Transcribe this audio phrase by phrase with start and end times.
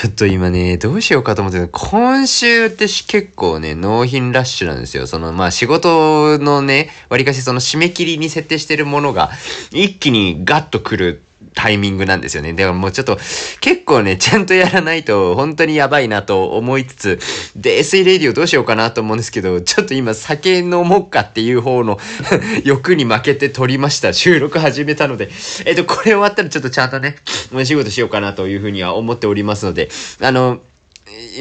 [0.00, 5.08] ちょっと今ね、どうしようかと思って今週って結構ね、納品ラッシュなんですよ。
[5.08, 9.32] その、まあ仕事のね、割かしその締め切りに設定してるものが、
[9.72, 11.24] 一気にガッと来る
[11.54, 12.52] タイミングなんですよね。
[12.52, 13.16] でももうちょっと
[13.60, 17.18] 結構ね、ちゃんとやらないと本当にやばいなと思いつつ、
[17.56, 21.98] で、SE レディオどうしようかなと思うんですけど、ちょっと今酒飲もうかっていう方の
[22.64, 24.12] 欲に負けて撮りました。
[24.12, 25.28] 収録始めたので。
[25.64, 27.16] えっと、これ終わったらちょっとちゃんとね、
[27.52, 29.88] お仕事しようかなというふうには思っておりますので、
[30.20, 30.60] あの、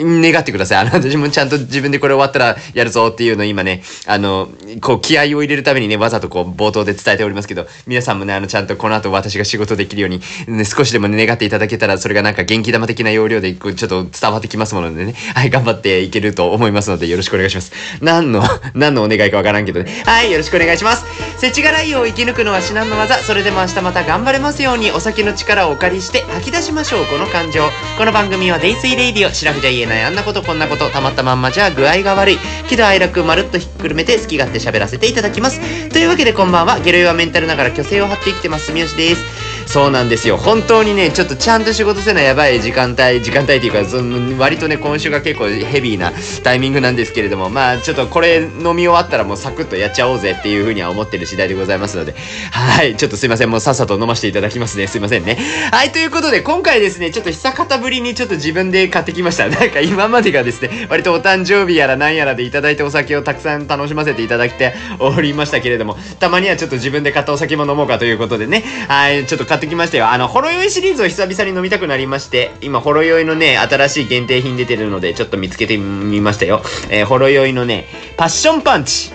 [0.04, 0.78] 願ってください。
[0.80, 4.50] あの、私もちゃんと自分でこれ終わったらやるぞっていうのを今ね、あの、
[4.82, 17.72] こう気合を入れるためにね、わざとこう冒頭で伝えておりますけど、皆さんもね、あの、ちゃんとこの後私が仕事できるように、ね、少しでも、ね、願っていただけたら、それがなんか元気玉的な要領で、ちょっと伝わってきますものでね、はい、頑張っていけると思いますので、よろしくお願いします。
[18.02, 20.04] 何の、 何のお願いかわからんけどね。
[20.06, 21.06] はい、よろしくお願いします。
[21.39, 23.18] 世知辛いを生き抜くのは至難の業。
[23.18, 27.70] それでも明日また頑張れますように、お酒の力をお借りして吐き出しましょう、この感情。
[27.97, 30.04] この番組はデイスイレイディオ、シラフじゃ言えない。
[30.04, 32.38] あんなことこんなことたまったまんまじゃ具合が悪い。
[32.69, 35.89] 喜怒哀楽まるっとひっくるめて好き勝手喋らせていただきます。
[35.89, 36.80] というわけでこんばんは。
[36.80, 38.67] ゲロヨはメンタルながら虚勢を張って生きてます。
[38.72, 39.47] 住吉です。
[39.67, 40.37] そうなんですよ。
[40.37, 52.15] 本当にねちょっとちゃんと仕事せなやばい時間帯時間帯っていうかその割とね今週が結構ヘビーなタイミングなんですけれどもまあちょっとこれ飲み終わったらもうサクッとやっちゃおうぜっていうふうには思ってる次第でございますので
[52.51, 53.49] はいちょっとすいません。
[53.49, 54.88] もうさっさと飲ませていただきますね。
[54.88, 55.38] すいませんね。
[55.71, 59.47] はいということで今回ですねちょっと久方ぶりにちょっと自分で買ってきました。
[59.49, 68.63] なんか今までがですね割とお誕生日やらなんやらでいただいたお酒をたくさん楽しませていただいておりましたけれどもたまにはちょっと自分で買ったお酒も飲もうかということでね。
[68.88, 76.61] はいちょっと買ってきましたよあのほろ酔いシリーズを久々に飲みたくなりまして、今、ほろ酔いのね、新しい限定品出てるので、ちょっと見つけてみましたよ。
[76.89, 77.85] えー、ほろ酔いのね、
[78.16, 79.11] パッションパンチ。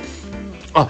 [0.74, 0.88] あ、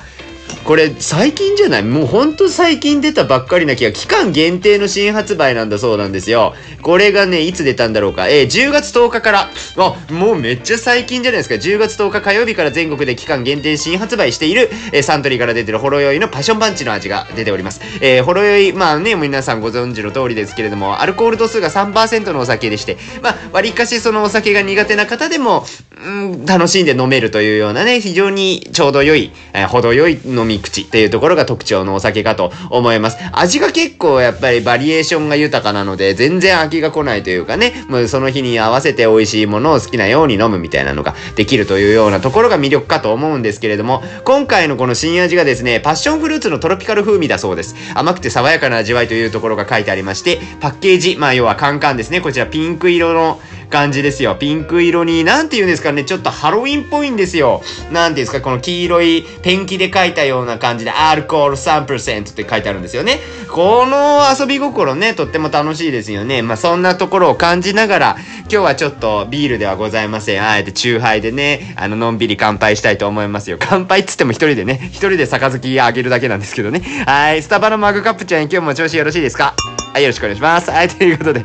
[0.65, 1.83] これ最近じゃない？
[1.83, 6.55] もうほんと最近出たばっかりな気が、期間限定の新発売なんだそうなんですよ。
[6.83, 8.29] これがね、いつ出たんだろうか？
[8.29, 17.81] えー、10月10日から、あ、もうめっちゃ最近じゃないですか？10月10日火曜日から全国で期間限定新発売している、えー、サントリーから出てるほろ酔いのパッションパンチの味が出ております。
[18.01, 25.65] えー、ほろ酔い、まあね、皆さんご存知の通りですけれども、アルコール度数が3%のお酒でして、まあ、割かしそのお酒が苦手な方でも、
[26.05, 33.19] うん、楽しんで飲めるというようなね、非常にちょうど良い、えー、程よい飲み口っていうところが特徴のお酒かと思います。
[33.33, 47.75] 味が結構やっぱりバリエーションが豊かなので、全然飽きが来ないというかね、もうその日に合わせて美味しいものを好きなように飲むみたいなのができるというようなところが魅力かと思うんですけれども、今回のこの新味がですね、パッションフルーツのトロピカル風味だそうです。
[47.95, 52.21] 甘くて爽やかな味わいというところが書いてありまして、パッケージ、まあ要はカンカンですね。
[52.21, 53.41] こちらピンク色の
[53.73, 54.37] 感じですよ。
[54.37, 57.63] ピンク色に、なんて言うんですかね、ちょっとハロウィンっぽいんですよ。
[57.91, 63.19] なんていうんですか、この黄色いペンキで書いたような感じで、アルコール3%って書いてあるんですよね。
[63.51, 66.43] この遊び心ね、とっても楽しいですよね。
[66.43, 70.47] まあ、そんなところを感じながら、今日はちょっとビールではございません。
[70.47, 73.57] あえてチューハイでね、あの、のんびり乾杯したいと思いますよ。
[73.59, 76.83] 乾杯っつっても一人でね、一人で杯あげるだけなんですけどね。
[77.07, 79.55] はい、スタバのマグカップちゃん、今日も調子よろしいですか？
[79.93, 80.71] はい、よろしくお願いします。
[80.71, 81.43] はい、ということで、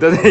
[0.00, 0.16] どうぞ、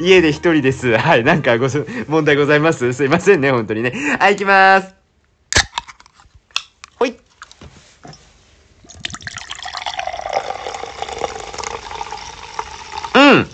[0.00, 0.96] 家で一人です。
[0.96, 1.66] はい、なんかご、
[2.06, 3.92] 問題ございますすいませんね、本当にね。
[4.20, 4.94] はい、行きます。
[6.94, 7.16] ほい。
[13.16, 13.48] うん。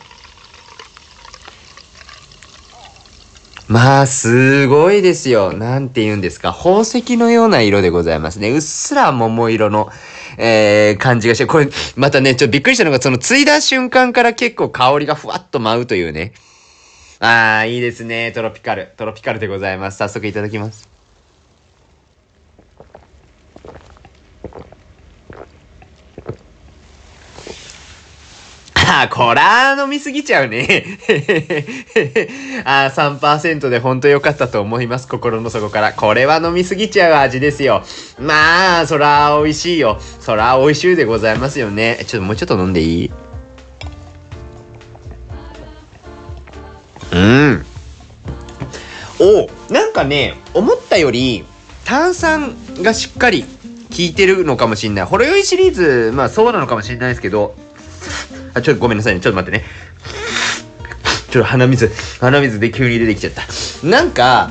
[3.68, 5.54] まあ、すごいですよ。
[5.54, 6.52] なんて言うんですか。
[6.52, 8.50] 宝石のような色でございますね。
[8.50, 9.88] うっすら桃色の、
[10.38, 16.32] えー、感じがして、これ、またね、ちょっとびっくりしたのが、その、継いだ瞬間から結構香りがふわっと舞うというね。
[17.20, 18.32] ああ、いいですね。
[18.32, 18.92] トロピカル。
[18.96, 19.98] トロピカルでございます。
[19.98, 21.01] 早速いただきます。
[29.02, 30.98] あ、こら飲みすぎちゃうね。
[32.64, 35.08] あ、3%でほんと良かったと思います。
[35.08, 35.92] 心の底から。
[35.92, 37.82] これは飲みすぎちゃう味ですよ。
[38.18, 39.98] まあ、そら美味しいよ。
[40.20, 42.04] そら美味しいでございますよね。
[42.06, 43.10] ちょっともうちょっと飲んでいい？
[47.12, 47.66] うん。
[49.20, 51.44] おなんかね、思ったより
[51.84, 53.48] 炭酸がしっかり効
[53.98, 55.04] いてるのかもしんない。
[55.04, 57.54] ほろ酔いシリーズ、まあそうなのかもしんないですけど、
[58.54, 59.20] あ、ちょっとごめんなさいね。
[59.20, 59.64] ちょっと待ってね。
[61.30, 61.90] ちょっと鼻水、
[62.20, 63.42] 鼻水で急に出てきちゃった。
[63.86, 64.50] なんか、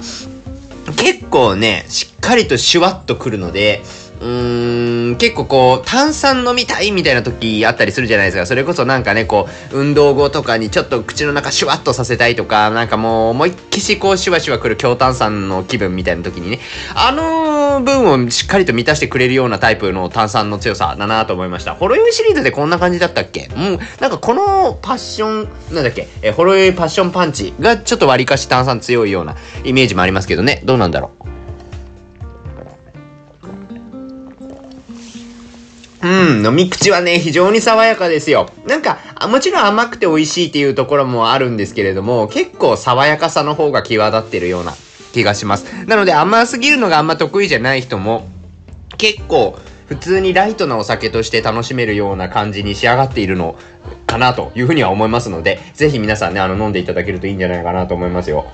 [0.98, 3.84] 結構ね、しっかりとシュワッとくるので、
[4.20, 8.46] うーん、結構こう、炭酸飲みたいみたいな時あったりするじゃないですか。
[8.46, 16.60] それこそなんかね、こう、運動後とかにちょっと口の中シュワッとさせたいとか、なんかもう思いっきしこうシュワシュワくる強炭酸の気分みたいな時にね、
[16.96, 21.74] あのーの分をしっかりと満たしてくれるようなタイプの炭酸の強さだなと思いました。
[21.76, 23.50] ほろ酔いシリーズでこんな感じだったっけ？
[23.56, 30.62] うん、なんかこのパッション、なんだっけ、えほろ酔いパッションパンチがちょっと割りかし炭酸強いようなイメージもありますけどね。
[30.66, 31.28] どうなんだろう？
[36.04, 38.50] うん、飲み口はね、非常に爽やかですよ。
[38.66, 38.98] なんか、
[39.30, 44.74] もちろん甘くて美味しいっていうところもあるんですけれども、結構爽やかさの方が際立ってるような
[45.12, 45.66] 気がします。
[45.86, 48.28] なので甘すぎるのがあんま得意じゃない人も、
[48.98, 53.58] 結構、普通にライトなお酒として楽しめるような感じに仕上がっているの
[54.08, 58.46] かなというふうには思いますので、ぜひ皆さんね、あの、飲んでいただけるといいんじゃないかなと思いますよ。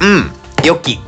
[0.00, 0.30] うん、
[0.62, 1.00] 良き。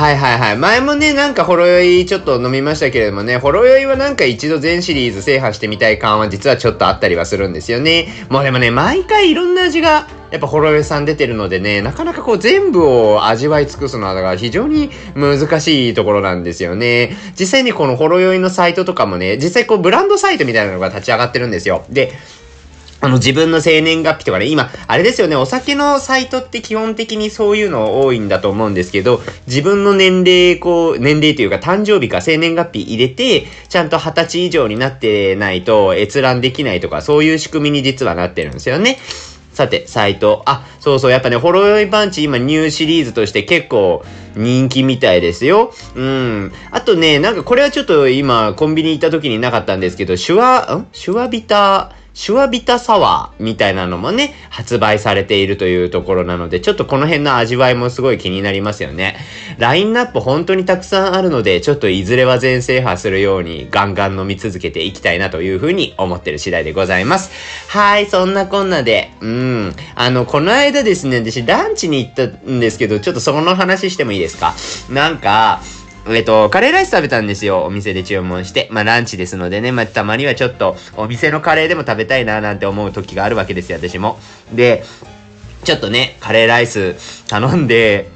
[0.00, 0.56] はいはいはい。
[0.56, 8.08] 前もね、なんかほろ酔いちょっと飲みましたけれどもね、ほろ酔いはなんか一度全シリーズ制覇してみたい感は実はちょっとあったりはするんですよね。
[8.30, 17.14] もうでもね、毎回いろんな味がやっぱほろ酔いさん出てるのでね、なかなかこう全部を味わい尽くすのはだから非常に難しいところなんですよね。
[17.38, 21.84] 実際にこのほろ酔いのサイトとかもね、実際こうブランドサイトみたいなのが立ち上がってるんですよ。
[21.90, 22.14] で、
[23.02, 38.98] あの自分の生年月日とかね、今、あれですよね、お酒のサイトって基本的にそういうの多いんだと思うんですけど、自分の年齢、こう、年齢というか誕生日か生年月日入れて、ちゃんと20歳以上になってないと閲覧できないとか、そういう仕組みに実はなってるんですよね。
[39.52, 40.42] さて、サイト。
[40.46, 44.04] あ、そうそう、やっぱね、ホロヨイパンチ今ニューシリーズとして結構
[44.36, 45.72] 人気みたいですよ。
[45.96, 46.52] うん。
[46.70, 50.86] あとね、なんかこれはちょっと今コンビニ行った時になかったんですけど、シュワ、ん？
[50.92, 59.16] シュワビターシュワビタサワーみたいなのもね、発売されているというところなので、ちょっとこの辺の味わいもすごい気になりますよね。
[59.58, 67.30] ラインナップ本当にたくさんあるので、ちょっといずれは全制覇するようにガンガン飲み続けていきたいなというふうに思ってる次第でございます。
[67.68, 69.74] はい、そんなこんなで、うん。
[69.94, 74.54] あの、この間ですね、私ランチに行ったんですけど、ちょっとその話してもいいですか？
[74.90, 75.60] なんか、
[76.08, 77.64] えっと、カレーライス食べたんですよ。
[77.64, 78.68] お店で注文して。
[78.70, 84.18] まあ、ランチですのでね、まあ、たまにはちょっと、お店のカレーでも食べたいな、なんて思う時があるわけですよ、私も。
[84.52, 84.84] で、
[85.64, 86.94] ちょっとね、カレーライス
[87.28, 88.10] 頼んで、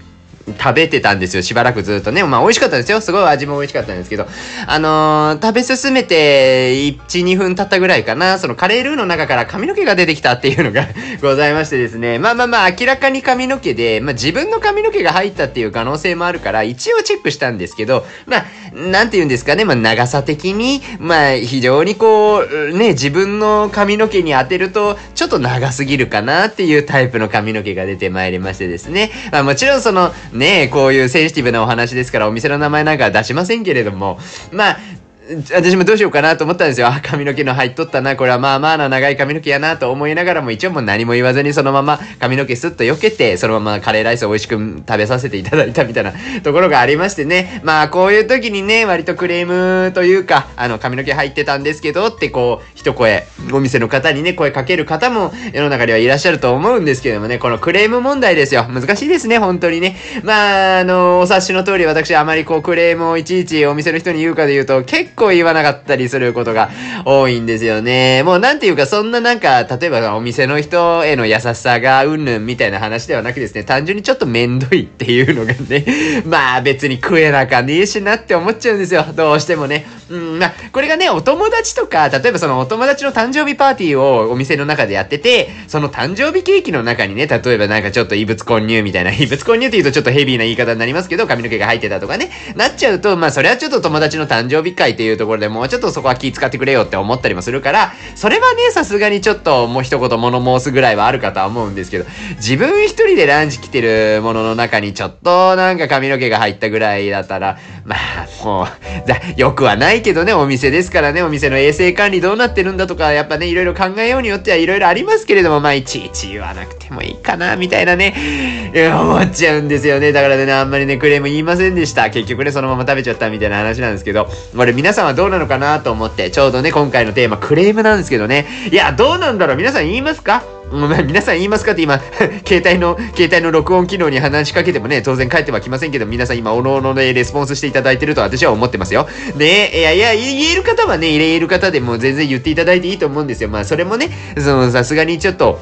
[0.46, 1.42] 食べてたんですよ。
[1.42, 2.22] しばらくずっとね。
[2.24, 3.00] まあ美味しかったですよ。
[3.00, 4.26] すごい味も美味しかったんですけど。
[4.66, 8.38] あのー、食べ進めて1、2分経ったぐらいかな。
[8.38, 10.86] そのカレールーの中から髪の毛が出てきたっていうのが
[11.22, 12.18] ございましてですね。
[12.18, 18.44] まあまあまあ明らかに髪の毛で、まあ自分の髪の毛が入ったっていう可能性もあるから、一応チェックしたんですけど、まあ、
[18.74, 19.64] なんて言うんですかね。
[19.64, 29.10] まあ長さ的に、まあ非常にこう、ね、自分の髪の毛に当てると、ちょっと長すぎるかなっていうタイプの髪の毛が出てまいりましてですね。
[29.32, 34.18] まあもちろんその、ねえこういうセンシティブなお話ですからお店の名前なんか出しませんけれども、
[34.50, 34.78] まあ、
[35.26, 36.88] 私もどうしようかなと思ったんですよ。
[36.88, 38.14] あ、髪の毛の入っとったな。
[38.14, 44.54] これはまあまあな長い髪の毛やなと思いながらも一応もう何も言わずにそのまま髪の毛スッと避けて、そのままカレーライスを美味しく
[44.86, 46.12] 食べさせていただいたみたいな
[46.42, 47.62] ところがありましてね。
[47.64, 58.64] まあこういう時にね、割とクレームというか、あの髪の毛入ってたんですけどってこう、一声、お店の方にね、声かける方も世の中ではいらっしゃると思うんですけどもね、このクレーム問題ですよ。
[58.64, 59.96] 難しいですね、本当にね。
[60.22, 66.70] まあ、あの、お察しの通り私あまりこうクレームをいちいちお店の人に言うかで言うと結構構言わなかったったりすることが
[67.04, 68.22] 多いんですよね。
[68.24, 75.84] もうなんていうか、そんななんか、例えばお店の人への優しさがうんぬんみたいな話ではなくですね、単純にちょっとめんどいっていうのがね、
[76.26, 79.04] まあ別に食えなかねえしなって思っちゃうんですよ。
[79.14, 79.86] どうしてもね。
[80.10, 102.04] うん、まあ、これがね、お友達とか、例えばそのお友達の誕生日パーティーをお店の中でやってて、その誕生日ケーキの中にね、例えばなんかちょっと異物混入みたいな、 異物混入って言うとちょっとヘビーな言い方になりますけど、髪の毛が入ってたとかね、なっちゃうと、まあそれはちょっと友達の誕生日会っていうところでもうちょっとそこは気使ってくれよって思ったりもするから、それはね、さすがにちょっともう一言物申すぐらいはあるかとは思うんですけど、
[102.36, 120.12] 自分一人でランチ来てるものの中にちょっとなんか髪の毛が入ったぐらいだったら、まあ、もう、よくはないけどね、お店ですからね、お店の衛生管理どうなってるんだとか、やっぱね、いろいろ考えようによってはいろいろありますけれども、まあ、いちいち言わなくてもいいかな、みたいなね、思っちゃうんですよね。
[120.12, 122.08] だからね、あんまりね、クレーム言いませんでした。
[122.08, 128.46] 結局ね、そのまま食べちゃったみたいな話なんですけど、俺皆さんはどうなのかなと思って、ちょうどね、今回のテーマ、クレームなんですけどね。
[128.70, 129.56] いや、どうなんだろう？
[129.56, 130.42] 皆さん言いますか？
[130.72, 131.72] 皆さん言いますか？
[131.72, 132.00] って今、
[132.46, 139.06] 携帯の、携帯の録音機能に話しかけてもね、当然帰ってはきませんけど、皆さん今、おのおのでレスポンスしていただいてると私は思ってますよ。
[139.36, 143.48] ねいやいや、言える方はね、言える方でも全然言っていただいていいと思うんですよ。
[143.48, 145.60] まあ、それもね、その、さすがにちょっと、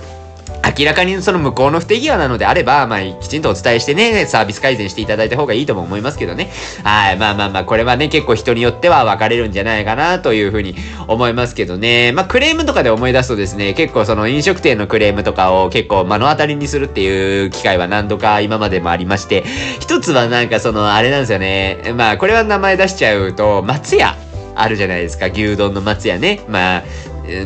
[0.79, 6.51] 明らかにその向こうの不手際なのであれば、まあ、きちんとお伝えしてね、サービス改善していただいた方がいいとも思いますけどね。
[6.85, 7.17] はい。
[7.17, 10.77] まあまあまあ、これはね、結構人によっては分かれるんじゃないかなというふうに
[11.09, 12.13] 思いますけどね。
[12.13, 19.45] まあ、クレームとかで思い出すとですね、結構その飲食店のクレームとかを結構目の当たりにするっていう機会は何度か今までもありまして、
[19.81, 21.93] 一つはなんかその、あれなんですよね。
[21.97, 24.17] まあ、これは名前出しちゃうと、松屋。
[24.55, 25.27] あるじゃないですか。
[25.27, 26.41] 牛丼の松屋ね。
[26.49, 26.83] まあ、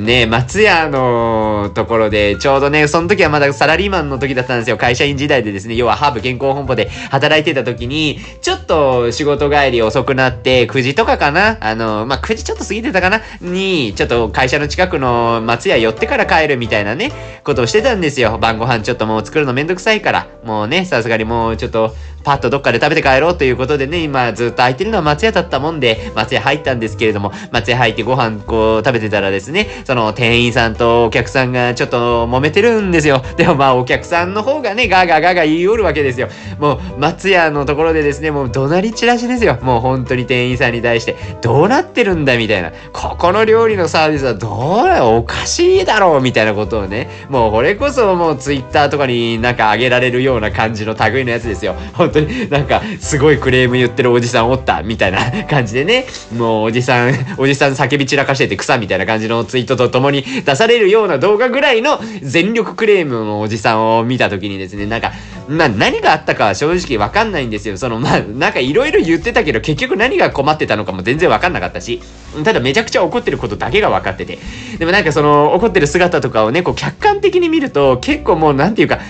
[0.01, 4.77] ね、松屋のところで、ちょうどね、その時はまだサラリーマンの時だったんですよ。
[4.77, 11.59] 会社員時代でですね、要はハーブ健康本舗で働いてた時に、ちょっと仕事帰り遅くなって、9時とかかな？
[11.61, 13.23] あの、まあ、9時ちょっと過ぎてたかな？
[13.41, 17.13] に、ちょっと会社の近くの松屋寄ってから帰るみたいなね、
[17.45, 18.39] ことをしてたんですよ。
[18.39, 20.27] 晩ご飯ちょっともう作るのめんどくさいから。
[20.45, 33.23] もうね、さすがにもうちょっと、パッとどっかで食べて帰ろうということでね、今ずっと空いてるのは松屋だったもんで、松屋入ったんですけれども、松屋入ってご飯こう食べてたらですね、その店員さんとお客さんがちょっと揉めてるんですよ。
[33.37, 36.29] でもまあお客さんの方がね、ガーガーガーガー言いおるわけですよ。
[36.59, 39.59] もう松屋のところでですね、もう怒鳴り散らしですよ。
[39.63, 42.73] もう本当に店員さんに対して、どうなってるんだみたいな。
[42.93, 51.75] ここの料理のサービスはどうおかしいだろうみたいなことをね、もうこれこそもうツイッターとかになんか上げられるような感じの類のやつですよ。
[51.95, 56.07] 本当になんかすごいクレーム言ってるおじさんおったみたいな感じでね、
[56.37, 65.13] もうおじさん、おじさん叫び散らかしてて草みたいな感じのツイツイートとともに出されるような動画ぐらいの全力クレームのおじさんを見た時にですね、なんか、
[65.49, 67.77] まあ何があったかは正直わかんないんですよ。
[67.77, 72.01] そのまあなんかいろいろ言ってたけど結局何が困ってたのかも全然わかんなかったし、
[72.45, 74.39] ただめちゃくちゃ怒ってることだけが分かってて。
[74.79, 79.01] でもなんかその怒ってる姿とかをね、こう客観的に見ると結構もうなんていうか、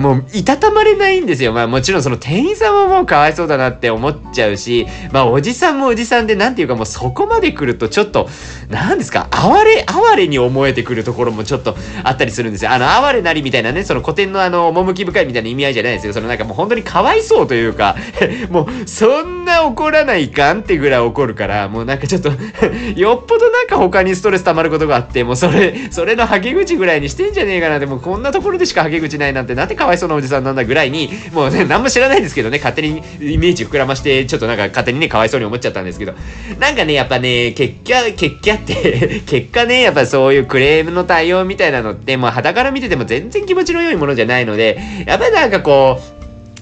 [0.00, 1.52] もういたたまれないんですよ。
[1.52, 8.28] まあもちろんその店員さんはもうかわいそうだなって思っちゃうし、まあおじさんもおじさんでなんていうかもうそこまで来るとちょっと、
[8.68, 12.72] なんですか、哀れ、哀れに思えてくるところもちょっとあったりするんですよ。
[12.72, 16.12] あの、哀れなりみたいなね、その古典のあの、趣深いみたいな意味合いじゃないですよ。
[16.12, 17.96] そのなんかもう本当にかわいそうというか
[18.50, 22.30] もうそんな怒らないかんってぐらい怒るから、もうなんかちょっと
[22.96, 27.78] よっぽどなんか他にストレス溜まることがあって、もうそれ、それのはけ口ぐらいにしてんじゃねえかな。
[27.78, 36.14] でもこんなところでしかはけ口ないなんて、なんてかわいそうなおじさんなんだぐらいに、もうね、何も知らないですけどね、勝手にイメージ膨らまして、ちょっとなんか勝手にね、かわいそうに思っちゃったんですけど、
[36.58, 46.18] なんかね、やっぱね、結果、結果って 結果ね、やっぱそういうクレームの対応みたいなのって、もう肌から見てても全然気持ちの良いものじゃないので、やっぱりなんかこう、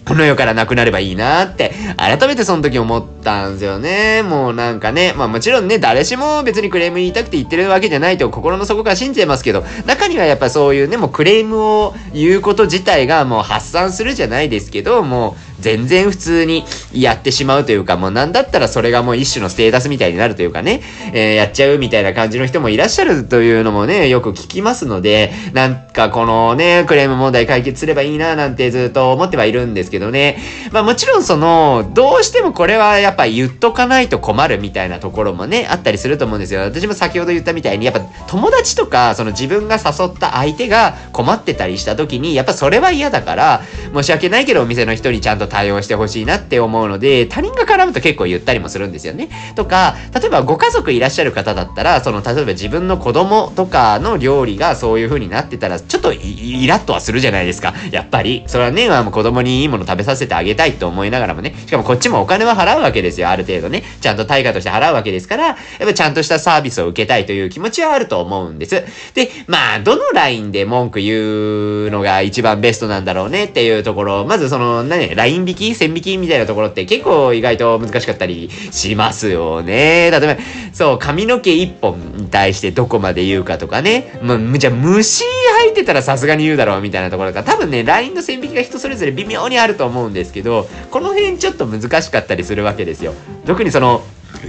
[0.07, 4.23] この世からなくなればいいなって、改めてその時思ったんですよね。
[4.23, 20.82] もうなんかね、まあもちろんね、誰しも別にクレーム言いたくて言ってるわけじゃないと心の底から信じてますけど、中にはやっぱそういうね、もうクレームを言うこと自体がもう発散するじゃないですけど、もう全然普通にやってしまうというか、もうなんだったらそれがもう一種のステータスみたいになるというかね、
[21.12, 30.38] えー、やっちゃうみたいな感じの人もいらっしゃるというのもね、よく聞きますので、なんかこのね、クレーム問題解決すればいいななんてずっと思ってはいるんですけどね。
[30.72, 36.60] まあもちろんその、どうしてもこれはやっぱ言っとかないと困るみたいなところもね、あったりすると思うんですよ。
[36.60, 43.62] 私も先ほど言ったみたいに、やっぱ友達とか、その自分が誘った相手が困ってたりした時に、やっぱそれは嫌だから、
[43.94, 49.29] 申し訳ないけどお店の人にちゃんと対応してほしいなって思うので、他人が絡むと結構言ったりもするんですよね。
[49.55, 57.75] とか、例えばご家族いらっしゃる方だったら、その、例えば自分の子供とかの料理がそういう風になってたら、ちょっとイラッとはするじゃないですか。
[57.91, 58.45] やっぱり。
[58.47, 63.29] それはね、もう子供にいいもの食べさせてあげたいと思いながらもね、しかもこっちもお金は払うわけですよ。
[63.29, 63.83] ある程度ね。
[64.00, 68.83] ちゃんと対価として払うわけですから、やっぱちゃんとしたサービスを受けたいという気持ちはあると思うんです。
[69.15, 80.11] で、まあ、どのラインで文句言うのが一番ベストなんだろうねっていうところ、まずその、何、ライン引き線引きみたいなところって結構意外と難しかったりしますよね。
[80.11, 80.37] 例えば、
[80.73, 84.19] そう、髪の毛一本に対してどこまで言うかとかね。
[84.23, 85.25] ま、じゃあ虫
[85.59, 93.14] 入ってたらさすがに言うだろうみたいなところが、多分ね、LINE の線引きが人それぞれ微妙にあると思うんですけど、この辺ちょっと難しかったりするわけですよ。
[93.47, 94.02] 特にその、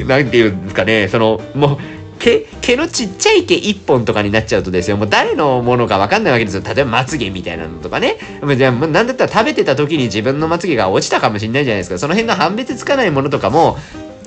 [0.06, 1.78] なんていうんですかね、その、もう、
[2.20, 6.64] 毛、毛のちっちゃい毛一本とかになっちゃうとですよ、もう誰のものかわかんないわけですよ。
[6.64, 8.18] 例えばまつげみたいなのとかね。
[8.58, 11.98] じゃあ、なんだったら食べてた時に自分のまつげが落ちたかもしんないじゃないですか。
[11.98, 13.78] その辺の判別つかないものとかも、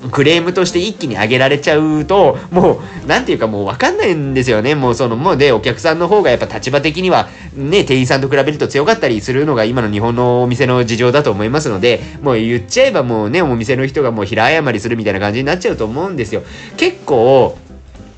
[0.09, 4.73] クレームとして一気に上げられちゃうと、もう、なんていうかもうわかんないんですよね。
[4.73, 16.41] もうその、もうで、お客さんの方がやっぱ立場的には、ね、店員さんと比べると強かったりするのが今の日本のお店の事情だと思いますので、もう言っちゃえばもうね、お店の人がもう平謝りするみたいな感じになっちゃうと思うんですよ。
[16.77, 17.57] 結構、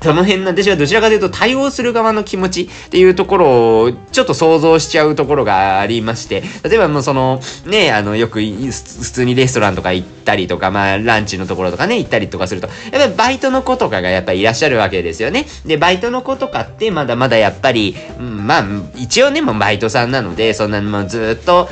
[0.04, 15.46] その辺の私はどちらかというと対応する側の気持ちっていうところをちょっと想像しちゃうところがありまして、例えばもうその、ね、あの、よく普通にレストランとか行ったりとか、まあランチのところとかね、行ったりとかすると、やっぱりバイトの子とかがやっぱりいらっしゃるわけですよね。
[15.64, 18.64] で、バイトの子とかってまだまだやっぱり、うん、まあ、
[18.96, 21.70] 一応ね、もうバイトさんなので、そんなもうずっと、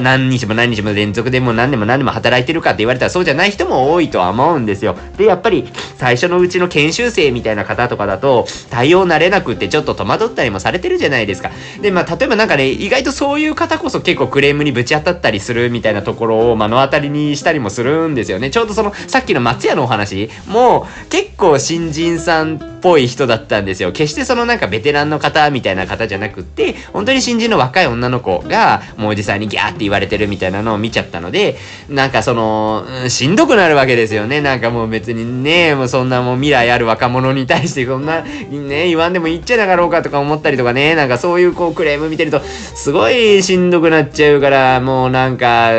[0.00, 4.96] 何日も何日も連続でもう何年も何年も働いてるかって言われたらそうじゃない人も多いとは思うんですよ。
[5.16, 11.50] で、やっぱり最初のうちの研修生みたいな方とかだと、対応慣れなくってちょっと戸惑ったりもされてるじゃないですか。
[11.80, 18.50] で、まあ、例えばなんかね、意外とそういう方こそ結構クレームにぶち当たったりするみたいなところを目の当たりにしたりもするんですよね。
[18.50, 23.92] ちょうどその、さっきの松屋のお話も結構新人さんっぽい人だったんですよ。
[23.92, 31.56] 決してそのなんかベテランの方みたいな方じゃなくって、本当に新人の若い女の子が、もうおじさんにギャーって言われてるみたいなのを見ちゃったので、
[31.88, 34.40] なんかその、うん、しんどくなるわけですよね。
[34.40, 45.70] なんかもう別にね、もうそんなもう未来ある若者に対してそんな、ね、言わんでもいいっちゃなかろうかとか思ったりとかね、なんかそういうこうクレーム見てると、すごいしんどくなっちゃうから、もうなんか、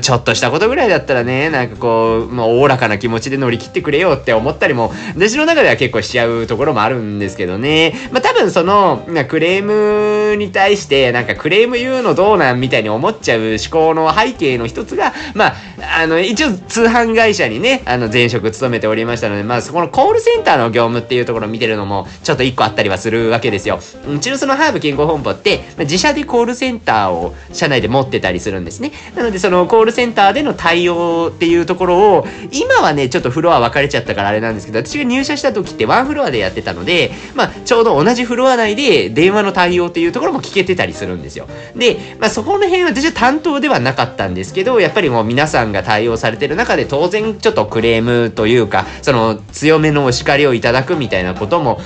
[0.00, 7.94] ちょっとしたことぐらいだったらね、なんかこう、まあ、おおらかな気持ちで乗り切ってくれよって思ったりも、私の中では結構しちゃうところもあるんですけどね。
[8.12, 15.54] まあ多分その、クレームに対して、なんかクレーム言うのどうなんみたいに思っちゃう思考の背景の一つが、まあ、
[16.00, 23.78] あの、一応通販会社にね、あの、前職勤めておりましたので、まあ、そこのコールセンターの業務っっていうところを見てるのも、ちょっと一個あったりはするわけですよ。
[24.08, 28.92] うちのそのハーブ健康本舗って、自社でコールセンターを社内で持ってたりするんですね。
[29.14, 41.46] なので、そのコールセンターでの対応っていうところを、今はね、ちょっとフロア分かれちゃったからあれなんですけど、私が入社した時ってワンフロアでやってたので、まあ、ちょうど同じフロア内で電話の対応っていうところも聞けてたりするんですよ。
[41.76, 51.80] で、まあ、そこの辺は私は担当ではなかったんですけど、やっぱりもう皆さんが対応されてる中で当然ちょっとクレームというか、その強めのお叱りをいただくみたいなことも、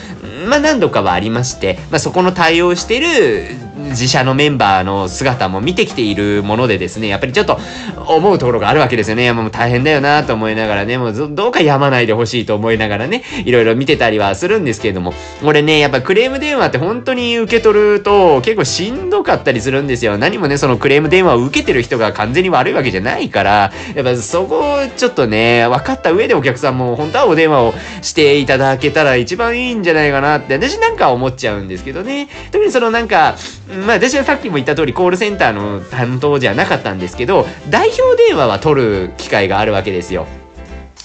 [0.48, 3.56] まあ何度かはありまして、まあそこの対応してる
[3.88, 7.58] 自社のメンバーの姿も見てきているものでですね、やっぱりちょっと
[8.06, 9.32] 思うところがあるわけですよね。
[9.32, 20.18] もう大変だよなと思いながらね、もうどうかやまないでほしいと思いながらね、いろいろ見てたりはするんですけれども、俺ね、やっぱクレーム電話って本当に受け取ると結構しんどかったりするんですよ。
[20.18, 32.28] 何もね、そのクレーム電話を受けてる人が完全に悪いわけじゃないから、やっぱそこをちょっとね、分かった上でお客さんも本当はお電話をしていただけたら一番いいんじゃないかなって私なんか思っちゃうんですけどね。
[32.52, 33.36] 特にそのなんか、
[33.86, 40.26] まあ私はさっきも言った通りコールセンターの担当じゃなかったんですけど、代表電話は取る機会があるわけですよ。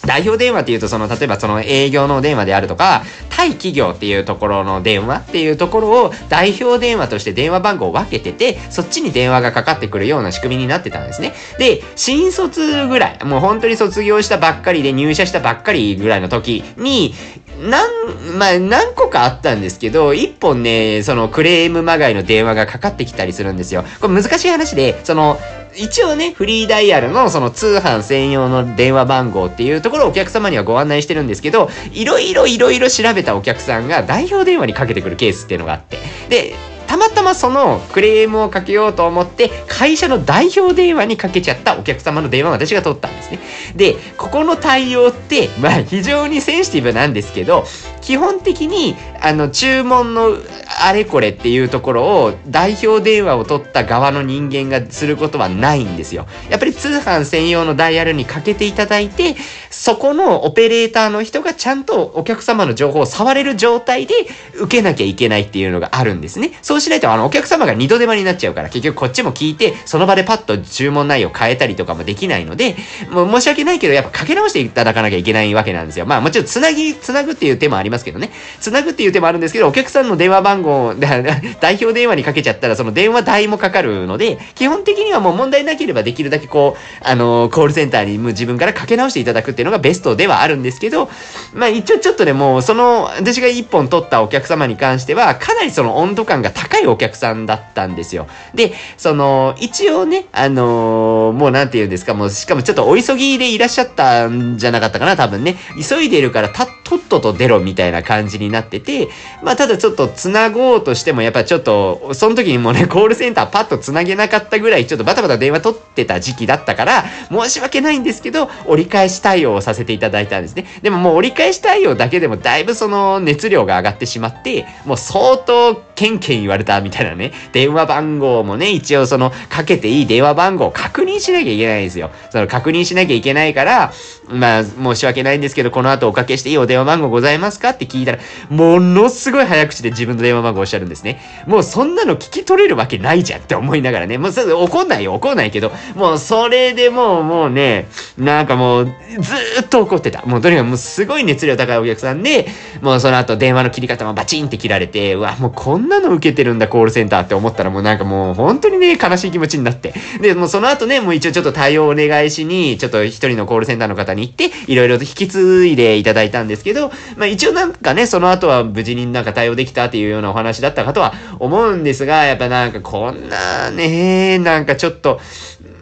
[0.06, 11.34] 代表電話っていうと、その、例えばその営業の電話であるとか、対企業っていうところの電話っていうところを代表電話として電話番号を分けてて、そっちに電話がかかってくるような仕組みになってたんですね。
[11.58, 17.14] で、新卒ぐらい、もう本当に卒業したばっかりで入社したばっかりぐらいの時に、
[17.60, 23.86] なん、まあ、何個かあったんですけど、一本ね、そのクレームまがいの電話がかかってきたりするんですよ。
[24.02, 25.40] これ難しい話で、その、
[25.76, 35.98] 一応ね、フリーダイヤルのその通販専用の電話番号っていうところをお客様にはご案内してるんですけど、いろいろいろいろ調べたお客さんが代表電話にかけてくるケースっていうのがあって。
[36.30, 36.56] で、
[36.88, 43.40] たまたまそのクレームをかけようと思って会社の代表電話にかけちゃったお客様の電話を私が取ったんですね。
[43.76, 47.66] で、ここの対応ってまあ非常にセンシティブなんですけど、
[48.02, 50.38] 基本的にあの注文の
[50.82, 56.28] あれこれっていうところを代表電話を取った側の人間がすることはないんですよ。
[56.50, 59.36] やっぱり通販専用のダイヤルにかけていただいて、
[59.84, 64.14] そこのオペレーターの人がちゃんとお客様の情報を触れる状態で
[64.54, 66.58] 受けなきゃいけないっていうのがあるんですね。
[66.62, 72.78] そうしないとあのお客様が二度手間になっちゃうから結局こっちも聞いてその場でパッと注文内容変えたりとかもできないので、
[73.12, 76.06] もう申し訳ないけどやっぱかけ直していただかなきゃいけないわけなんですよ。
[76.06, 78.32] まあもちろんつなぎ、つなぐっていう手もありますけどね。
[78.62, 80.96] つなぐっていう手もあるんですけど、お客さんの電話番号、
[81.60, 91.10] 代表電話にかけちゃったら、その電話代もかかるので、基本的にはもう問題なければできるだけこう、あの、コールセンターにも自分からかけ直していただくっていうのががベストではあるんですけど、
[91.54, 98.28] まあ一応ちょっとね、もうその、私が一本取ったお客様に関しては、かなりその温度感が高いお客さんだったんですよ。
[98.54, 105.58] で、その、一応ね、あのー、もうなんて言うんですか、もうしかもちょっとお急ぎでいらっしゃったんじゃなかったかな、多分ね。
[105.90, 109.10] 急いでるからた、とっとと出ろみたいな感じになってて、
[109.42, 120.68] まあただちょっと繋ごうとしてもやっぱちょっと、その時にもね、コールセンターパッと繋げなかったぐらいちょっとバタバタ電話取ってた時期だったから、申し訳ないんですけど、折り返し対応させていただいたんですね。
[120.84, 132.12] でももう折り返し対応だけでもだいぶその熱量が上がってしまって、もう相当ケンケン言われたみたいなね、電話番号もね、一応その、かけていい電話番号を確認しなきゃいけないんですよ。
[132.30, 133.94] その確認しなきゃいけないから、
[134.28, 141.22] まあ、申し訳ないんですけど、この後おかけしていいお電話番号ございますかって聞いたら、ものすごい早口で自分の電話番号をおっしゃるんですね。
[141.48, 147.88] もうそんなの聞き取れるわけないじゃんって思いながらね、もう怒んないよ、怒んないけど、もうそれでもう、もうね、
[148.18, 150.26] なんかもう、ずーっと怒ってた。
[150.26, 152.48] もうとにかくもうすごい熱量高いお客さんで、
[152.82, 159.94] もうその後電話の切り方もバチンって切られて、うわ、もうこんなの受けてるんだ、コールセンターって思ったらもうなんかもう本当にね、悲しい気持ちになって。
[160.22, 175.20] で、もうその後ね、もう一応ちょっと対応お願いしに、ちょっと一人のコールセンターの方に行って、いろいろと引き継いでいただいたんですけど、まあ一応なんかね、その後は無事になんか対応できたっていうようなお話だったかとは思うんですが、やっぱなんかこんなね、なんかちょっと、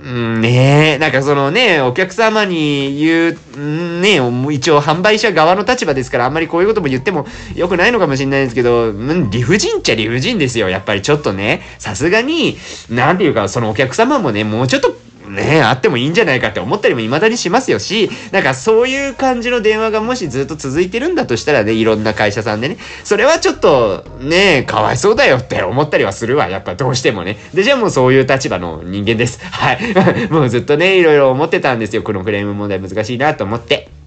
[0.03, 4.19] うんねえ、なんかそのね、お客様に言う、ね
[4.51, 10.69] 一応販売者側の立場ですから、あんまりこういうことも言っても良くないのかもしれないですけど、うん、理不尽っちゃ理不尽ですよ。
[10.69, 12.57] やっぱりちょっとね、さすがに、
[12.89, 14.95] なんていうか、そのお客様もね、もうちょっと
[15.31, 27.37] ね、あってもいいんじゃないかって思ったりも未だにしますよし、なんかそういう感じの電話がもしずっと続いてるんだとしたらね、いろんな会社さんでね、それはちょっと、ね、かわいそうだよって思ったりはするわ、やっぱどうしてもね。
[27.53, 29.39] で、じゃあもうそういう立場の人間です。
[29.45, 29.79] はい。
[30.29, 32.03] もうずっとね、いろいろ思ってたんですよ。
[32.03, 34.00] このクレーム問題難しいなと思って。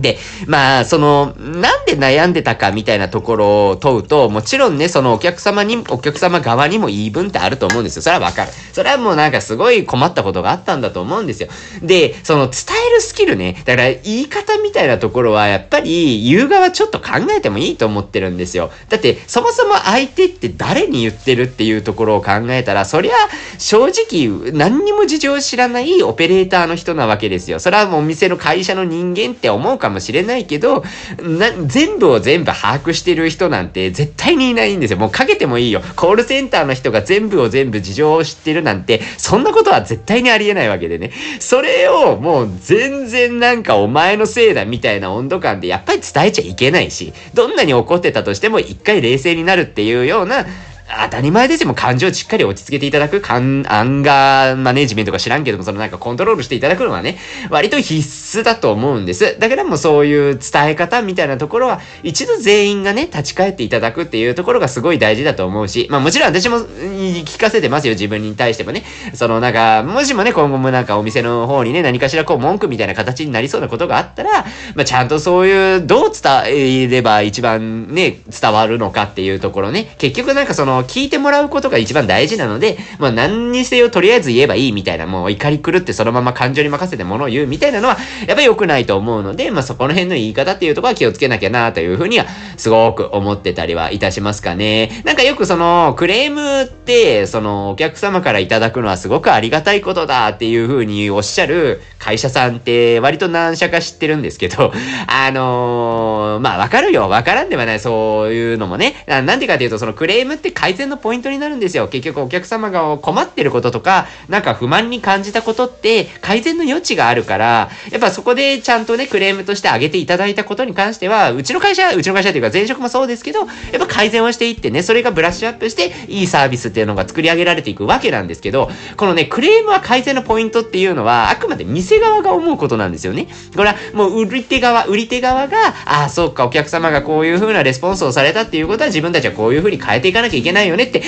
[0.00, 8.02] で、まあ、その、なんで悩んでたかみたいなところを問うと、もちろんね、そのお客様に、お客様側にも言い分ってあると思うんですよ。
[8.02, 8.52] それはわかる。
[8.72, 11.48] それはもうなんかすごい困ったことがあったんだと思うんですよ。
[11.80, 12.54] で、その伝
[12.88, 18.72] えるスキルね、だから言い方みたいなところは、やっぱり言う側ちょっと考えてもいいと思ってるんですよ。
[18.88, 23.14] だって、そもそも相手って誰に言ってるっていうところを考えたら、そりゃ、
[23.58, 27.60] 正直、何にも事情を知らないオペレーターの人なわけですよ。
[27.60, 30.82] それはもうお店の会社の人間って思うかもしれないけど、
[31.20, 34.98] な、全部を全部把握してる人なんて絶対にいないんですよ。
[34.98, 35.82] もうかけてもいいよ。
[35.96, 41.10] コールセンターの人が全部を全部事情を知ってるなんて、そんなことは絶対にありえないわけでね。
[41.38, 50.46] それをもう全然なんかお前のせいだみたいな温度感でやっぱり伝えちゃいけないし、どんなに怒ってたとしても一回冷静になるっていうような、
[50.86, 51.68] 当たり前ですよ。
[51.68, 53.62] もう感情をしっかり落ち着けていただく、アン
[54.02, 57.18] ガーマネジメントか知らんけども、そのなんかコントロールしていただくのはね、
[57.48, 57.94] 割と必
[58.38, 59.38] 須だと思うんです。
[59.38, 68.84] だからもうそういう伝え方みたいなところは、一度全員がね、立ち返っていただくっていうところがすごい大事だと思うし、まあもちろん私も聞かせてますよ、自分に対してもね。
[69.14, 74.44] そのなんか、もしもね、今後もなんかお店の方にね、何かしらこう文句みたいな形になりそうなことがあったら、
[74.74, 79.94] まあちゃんとそういう、どう伝えれば一番ね、伝わるのかっていうところね。
[79.96, 95.02] 結局なんかその、聞いてもらうことが一番大事なので、まあ何にせよとりあえず言えばいいみたいな、もう怒り狂ってそのまま感情に任せて物を言うみたいなのは、やっぱ良くないと思うので、まあそこの辺の言い方っていうとこは気をつけなきゃなというふうには、すごく思ってたりはいたしますかね。
[95.04, 104.72] なんかよくその、クレームって、その、お客様からいただくのはすごくありがたいことだっていうふうにおっしゃる会社さんって割と何社か知ってるんですけど、
[105.06, 107.08] あのー、まあわかるよ。
[107.08, 107.80] わからんではない。
[107.80, 109.04] そういうのもね。
[109.06, 111.88] なんでかっていうと、そのクレームって改善のポイントになるんですよ。
[111.88, 123.48] 結局お客様が困ってることとか、なんか不満に感じたことって改善の余地があるから、やっぱそこでちゃんとね、クレームとしてあげていただいたことに関しては、うちの会社、うちの会社というか前職もそうですけど、やっ
[123.78, 133.26] ぱ改善をしていってね、それがブラッシュアップして、いいサービスっていうのが作り上げられていくわけなんですけど、このね、クレームは改善のポイントっていうのは、あくまで店側が思うことなんですよね。
[133.54, 141.02] これはもう売り手側、売り手側が、ああ、そうか、お客様がこういう風なレスポンスをされたっていうことは自分たちはこういう風に変えていかなきゃいけないないよねって、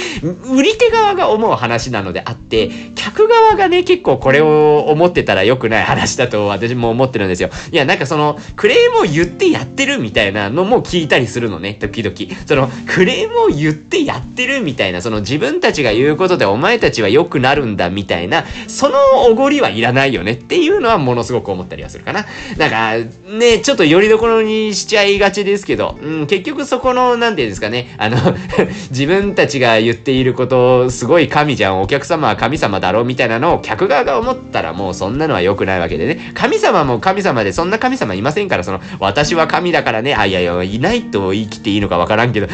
[0.53, 7.51] 売り手側が思う話なのであって、客側がね、結構これを思ってたら良くない話だと私も思ってるんですよ。
[7.73, 12.17] いや、なんかその、クレームを言ってやってるみたいなのも聞いたりするのね、時々。
[12.47, 18.99] その、クレームを言ってやってるみたいな、その自分たちが言うことでお前たちは良くなるんだみたいな、その
[19.31, 22.27] おごりはいらないよねっていうのはものすごく思ったりはするかな。
[22.57, 22.97] なんか、
[23.39, 28.17] ね、ちょっとよりどころにしちゃいがちですけど、うん、結局そこの、なんていうんですかね、あの
[28.91, 36.33] 自分たちが言っていることすごい神じゃん、お客様は神様だろうみたいなのを客側が思ったらもうそんなのは良くないわけでね。
[36.35, 42.49] 神様も神様でそんな神様いませんから、その、私は神だからね、あ、いやいや、いないと言い切っていいのかわからんけど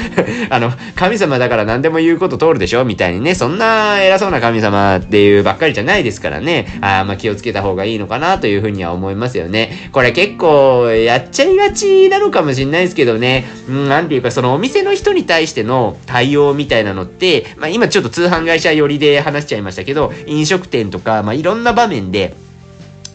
[0.50, 9.90] あの、神様だから何でも言うこと通るでしょみたいにね、そんな偉そうな神様っていうばっかりじゃないですからね、あまあ気をつけた方がいいのかなというふうには思いますよね。
[9.92, 22.34] これ結構やっちゃいがちなのかもしれないですけどね、うん、なんていうかそのお店の人に対しての対応みたいなたいなのって、まあ今ちょっと通販会社寄りで話しちゃいましたけど、飲食店とか、まあいろんな場面で、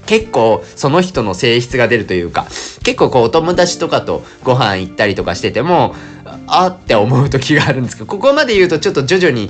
[0.05, 2.47] 結構その人の性質が出るというか、
[2.83, 5.95] 結構こうお友達とかとご飯行ったりとかしてても、
[6.47, 9.49] あって思う時があるんですけど、ここまで言うとちょっと徐々に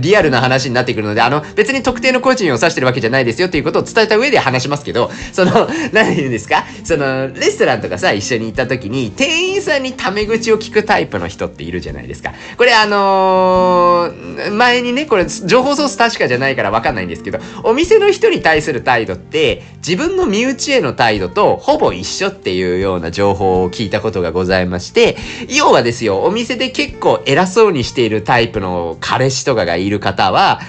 [0.00, 6.64] リアルな話になってくるので、あの、別に特定の個人を指してるわけじゃないですよっていうことを伝えた上で話しますけど、その、 何言うんですか？
[6.84, 12.32] その、レストランとかさ、一緒に行った時に、店員さんにタメ口を聞くタイプの人っているじゃないですか。
[12.56, 25.16] これあのー、前にね、これ、情報ソース確かじゃないからわかんないんですけど、お店の人に対する態度って、自分の身内への態度とほぼ一緒っていうような情報を聞いたことがございまして、
[25.48, 30.60] 要はですよ、お店で結構偉そうにしているタイプの彼氏とかがいる方は、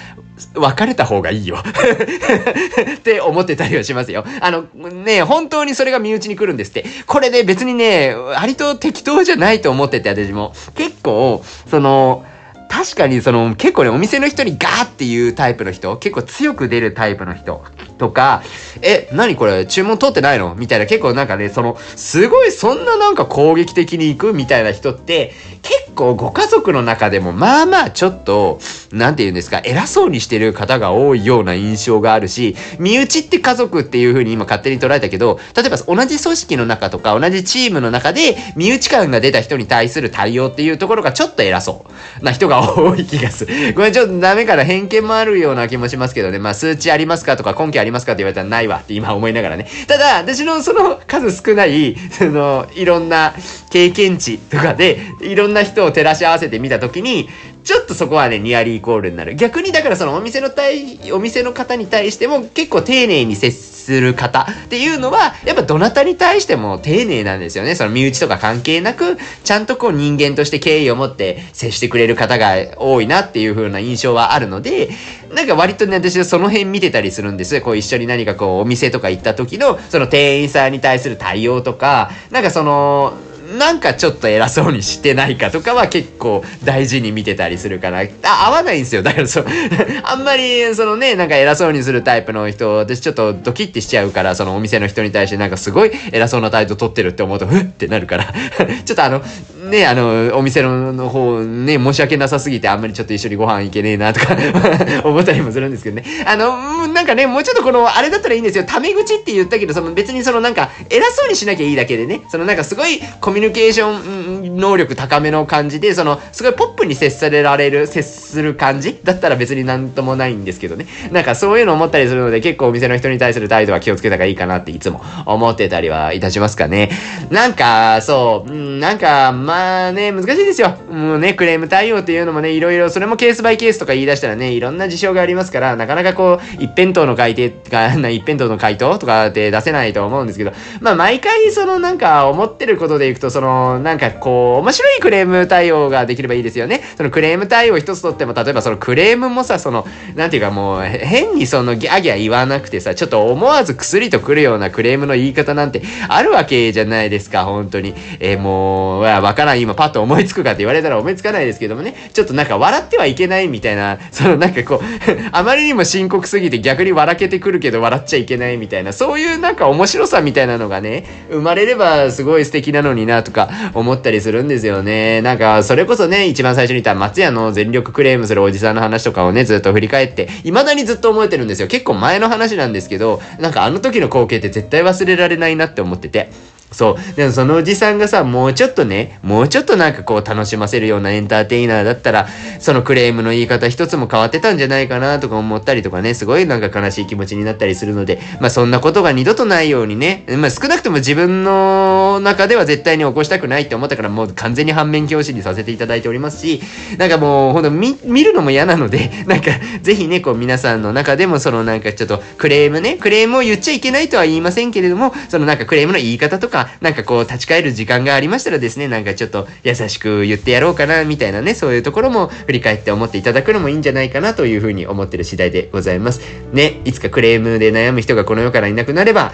[0.54, 1.58] 別れた方がいいよ
[2.96, 4.24] って思ってたりはしますよ。
[4.40, 6.84] あの、ね、本当にそれが身内に来るんですって。
[7.06, 10.54] これで別にね、割と適当じゃないと思ってて、私も。
[10.74, 12.24] 結構、その、
[12.70, 17.62] 確かにその結構ね、お店の人にガーっていうタイプの人、結構強く出るタイプの人
[17.98, 18.42] とか、
[18.80, 20.54] え、何これ注文取ってないの？
[20.54, 28.60] みたいな結構なんかね、その、すごいそんななんか攻撃的に行くみたいな人って、結構ご家族の中でもまあまあちょっと、
[28.92, 41.84] なんて言うんですか、偉そうにしてる方が多いような印象があるし、身内って家族っていう風に今勝手に捉えたけど、例えば同じ組織の中とか同じチームの中で身内感が出た人に対する対応っていうところがちょっと偉そ
[42.20, 43.74] うな人が多い気がする。
[43.74, 46.38] これちょっとダメから偏見もあるような気もしますけどね。
[46.38, 49.66] まあ数値ありますかとか根拠ありますかって言われたらないわって今思いながらね。
[49.86, 53.34] ただ、私のその数少ない、その、いろんな
[53.70, 57.28] 経験値とかで、いろんな人を照らし合わせてみたときに、
[57.62, 59.34] ちょっとそこはね、ニアリーイコールになる。
[59.34, 67.74] 逆にだからそのお店の対、お店の方に対しても結構丁寧に接すする方っていうのは、やっぱどなたに対しても丁寧なんですよね。
[67.74, 74.90] その身内とか関係なく、ちゃんとこう人間として敬意を持って接してくれる方が多いなっていう風な印象はあるので、
[75.34, 77.60] なんか割とね、私はその辺見てたりするんです。
[77.60, 83.14] こう一緒に何かこうお店とか行った時の、その店員さんに対する対応とか、なんかその、
[83.58, 89.02] なんかちょっと偉そうにしてないかとかは結構大事に見てたりするから、あ、合わないんですよ。
[89.02, 89.46] だからそう、
[90.04, 98.32] あんまり、そのね、なんか偉そうにするタイプの人、私ちょっとドキッてしちゃうから、そのお店の人に対してなんかすごい偉そうな態度取ってるって思うと、ふってなるから。
[98.84, 99.22] ちょっとあの、
[99.70, 104.36] ね、あの、お店のの方、ね、申し訳なさすぎてあんまりちょっと一緒にご飯行けねえなとか
[105.04, 106.04] 思ったりもするんですけどね。
[106.26, 108.64] あの、なんかね、もうちょっとこの、あれだったらいいんですよ。
[108.66, 118.98] タメ口って言ったけど、その別にそのなんか、偉そうにしなきゃいいだけでね、そのなんかすごいコミュニケーション能力高めの感じで、その、すごいポップに接されられる、接する感じ？
[119.04, 120.86] だったら別になんともないんですけどね。
[121.12, 126.90] なんかそういうの思ったりするので、結構お店の人に対する態度は気をつけた方がいいかなっていつも思ってたりはいたしますかね。
[127.30, 129.59] なんか、そう、なんか、まあ
[129.92, 130.76] ね、難しいですよ。
[130.90, 146.82] もうね、クレーム対応っていうのもね、いろいろ、それもケースバイケースとか言い出したらね、いろんな事象がありますから、なかなかこう、一辺倒の回答が、一辺倒の回答とかって出せないと思うんですけど、まあ毎回そのなんか思ってることでいくと、その、なんかこう、面白いクレーム対応ができればいいですよね。
[146.96, 157.94] そのクレーム対応一つとっても、例えばそのクレームもさ、その、なんていうかもう、変にそのギャギャ言わなくてさ、ちょっと思わず薬とくるようなクレームの言い方なんてあるわけじゃないですか、本当に。
[158.20, 164.80] えー、もう、わからん、今パッと思いつくかって言われたら思いつかないですけどもね、ちょっとなんか笑ってはいけないみたいな、そのなんかこう
[165.32, 175.22] あまりにも深刻すぎて逆に笑けてくるけど笑っちゃいけないみたいな、そういうなんか面白さみたいなのがね、生まれればすごい素敵なのになとか思ったりするんですよね。
[175.22, 181.68] なんか、それこそね、一番最初に言った松屋の全力クレームするおじさんの話とかをね、ずっと振り返って、未だにずっと覚えてるんですよ。
[181.68, 186.30] 結構前の話なんですけど、なんかあの時の光景って絶対忘れられないなって思ってて。
[186.72, 187.16] そう。
[187.16, 192.28] でもそのおじさんがさ、もうちょっとね、もうちょっとなんかこう楽しませるようなエンターテイナーだったら、
[192.58, 206.60] そのクレームの言い方一つも変わってたんじゃないかなとか思ったりとかね、すごいなんか悲しい気持ちになったりするので、まあそんなことが二度とないようにね、まあ少なくとも自分の中では絶対に起こしたくないって思ったからもう完全に反面教師にさせていただいておりますし、
[206.98, 209.50] なんかもうほんと見、見るのも嫌なので、 なんか
[209.82, 226.20] ぜひね、こう皆さんの中でもそのなんかちょっとクレームね、クレームを言っちゃいけないとは言いませんけれども、そのなんかクレームの言い方とか、あなんかこう立ち返る時間がありましたらですね、なんかちょっと優しく言ってやろうかな、みたいなね、そういうところも振り返って思っていただくのもいいんじゃないかなというふうに思ってる次第でございます。
[226.52, 229.32] ね、いつかクレームで悩む人がこの世からいなくなれば、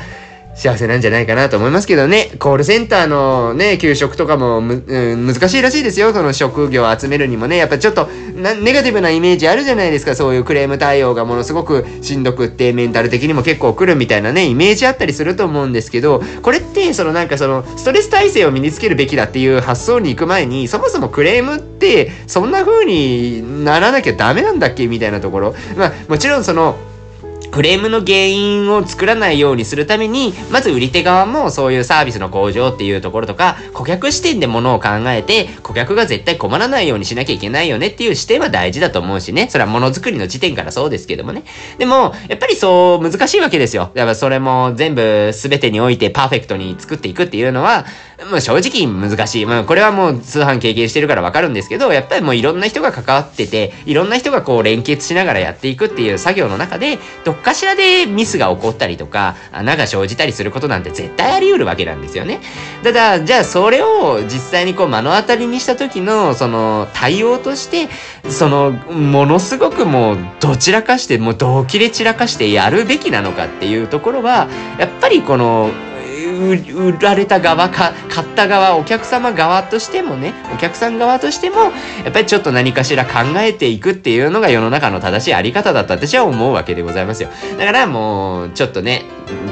[0.57, 2.31] 幸せなんじゃないかなと思いますけどね。
[2.39, 6.15] コールセンターのね、給食とかもむ、うん、難しいらしいですよ。
[6.15, 7.59] その職業を集めるにもね。
[7.59, 10.17] やっぱちょっとネガティブなイメージあるじゃないですか。
[10.17, 24.87] そういうクレーム対応がものすごくしんどくって、メンタル的にも結構来るみたいなね、イメージあったりすると思うんですけど、これって、そのなんかその、ストレス耐性を身につけるべきだっていう発想に行く前に、そもそもクレームって、そんな風にならなきゃダメなんだっけ？
[24.87, 25.55] みたいなところ。
[25.77, 26.77] まあ、もちろんその、
[27.57, 39.49] クレームの原因を作らないようにするために、まず売り手側もそういうサービスの向上っていうところとか、顧客視点で物を考えて、顧客が絶対困らないようにしなきゃいけないよねっていう視点は大事だと思うしね。
[39.49, 41.45] それはものづくりの時点からそうですけどもね。
[41.79, 43.91] でも、やっぱりそう難しいわけですよ。
[43.95, 47.87] やっぱそれも全部全てにおいてパーフェクトに作っていくっていうのは、
[48.19, 49.47] まあ正直難しい。
[49.47, 62.41] まあこれはもう通販経験してるからわかるんですけど、やっぱりもういろんな人が関わってて、いろんな人がこう連結しながらやっていくっていう作業の中で、どっかしらでミスが起こったりとか、穴が生じたりすることなんて絶対あり得るわけなんですよね。
[62.83, 67.89] ただ、じゃあそれを実際にこう目の当たりにした時の、その対応として、
[68.31, 74.49] その、ものすごくもうどちらかして、もうどう切れ散らかしてやるべきなのかっていうところは、
[74.79, 75.71] やっぱりこの、
[76.37, 81.57] 売られた側か、買った側、お客様側としてもね、お客さん側としても、
[82.05, 87.31] やっぱりちょっと何かしら考えていくっていうのが世の中の正しいあり方だった私は思うわけでございますよ。
[87.59, 89.05] だからもう、ちょっとね、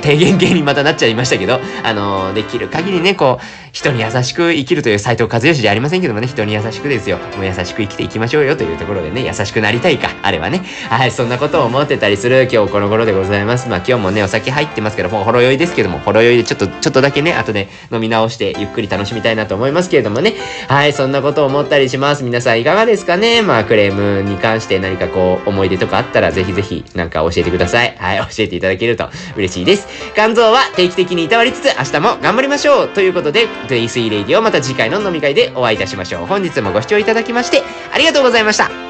[0.03, 7.19] 提言系にまたなっちゃいましたけど、あのできる限りね、こう、人に優しく生きるという斎藤和義じゃありませんけどもね、人に優しくですよ。
[7.37, 10.63] もう優しく生きていきましょうよというところでね、優しくなりたいか、あればね。
[10.89, 13.69] はい、そんなことを思ってたりする今日この頃でございます。
[13.69, 20.35] まあ今日もね、お酒入ってますけど、もうほろ酔いですけども、ほろ酔いでちょっと、ちょっとだけね、後で飲み直してゆっくり楽しみたいなと思いますけれどもね。
[20.69, 22.23] はい、そんなことを思ったりします。
[22.23, 23.43] 皆さんいかがですかね？
[23.43, 27.97] まあクレームに関して何かこう、思い出とかあったらぜひぜひなんか教えてください。
[27.99, 29.89] はい、教えていただけると嬉しいです。
[30.15, 36.27] 肝臓は定期的にいたわりつつ明日も頑張りましょうということで、デイスイレイディオまた次回の飲み会でお会いいたしましょう。
[36.27, 38.84] 本日もご視聴いただきましてありがとうございました。